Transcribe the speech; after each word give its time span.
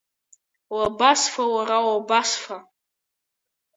Уабасфа, 0.75 1.43
уара, 1.53 1.77
уабасфа?! 1.87 2.57